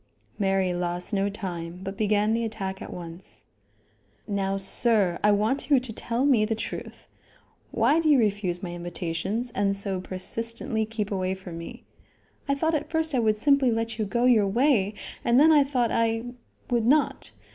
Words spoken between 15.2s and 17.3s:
and then I thought I would not.